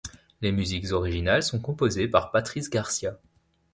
[0.41, 3.19] Les musiques originales sont composées par Patrice Garcia.